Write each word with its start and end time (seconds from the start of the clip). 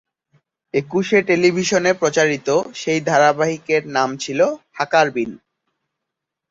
একুশে 0.73 1.19
টেলিভিশনে 1.27 1.91
প্রচারিত 1.93 2.47
সেই 2.75 2.99
ধারাবাহিকের 3.01 3.83
নাম 3.95 4.09
ছিল 4.17 4.39
হাকারবিন। 4.73 5.31